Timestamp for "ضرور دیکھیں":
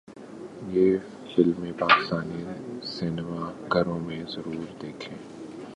4.29-5.17